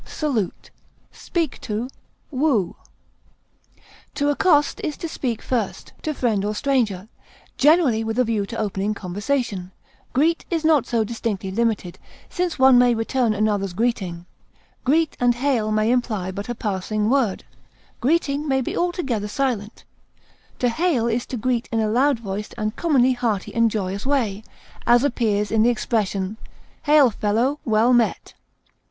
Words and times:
appeal, 0.03 0.49
greet, 1.31 1.61
To 1.61 2.75
accost 4.29 4.81
is 4.83 4.97
to 4.97 5.07
speak 5.07 5.43
first, 5.43 5.93
to 6.01 6.15
friend 6.15 6.43
or 6.43 6.55
stranger, 6.55 7.07
generally 7.55 8.03
with 8.03 8.17
a 8.17 8.23
view 8.23 8.47
to 8.47 8.57
opening 8.57 8.95
conversation; 8.95 9.69
greet 10.13 10.43
is 10.49 10.65
not 10.65 10.87
so 10.87 11.03
distinctly 11.03 11.51
limited, 11.51 11.99
since 12.31 12.57
one 12.57 12.79
may 12.79 12.95
return 12.95 13.35
another's 13.35 13.73
greeting; 13.73 14.25
greet 14.83 15.15
and 15.19 15.35
hail 15.35 15.71
may 15.71 15.91
imply 15.91 16.31
but 16.31 16.49
a 16.49 16.55
passing 16.55 17.07
word; 17.07 17.43
greeting 17.99 18.47
may 18.47 18.59
be 18.59 18.75
altogether 18.75 19.27
silent; 19.27 19.83
to 20.57 20.69
hail 20.69 21.05
is 21.07 21.27
to 21.27 21.37
greet 21.37 21.69
in 21.71 21.79
a 21.79 21.87
loud 21.87 22.17
voiced 22.17 22.55
and 22.57 22.75
commonly 22.75 23.13
hearty 23.13 23.53
and 23.53 23.69
joyous 23.69 24.07
way, 24.07 24.43
as 24.87 25.03
appears 25.03 25.51
in 25.51 25.61
the 25.61 25.69
expression 25.69 26.37
"hail 26.85 27.11
fellow, 27.11 27.59
well 27.63 27.93
met." 27.93 28.33